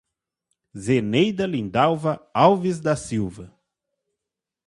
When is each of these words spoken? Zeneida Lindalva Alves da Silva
Zeneida 0.85 1.45
Lindalva 1.45 2.13
Alves 2.33 2.79
da 2.81 2.95
Silva 2.95 3.53